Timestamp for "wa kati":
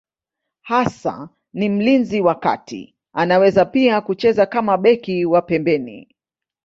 2.21-2.95